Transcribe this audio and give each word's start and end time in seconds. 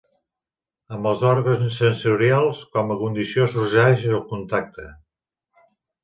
Amb 0.95 1.07
els 1.09 1.19
òrgans 1.31 1.75
sensorials 1.81 2.61
com 2.77 2.93
a 2.93 2.97
condició 3.01 3.45
sorgeix 3.51 4.07
el 4.15 4.23
contacte. 4.31 4.87